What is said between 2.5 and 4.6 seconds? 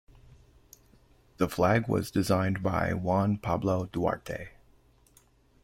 by Juan Pablo Duarte.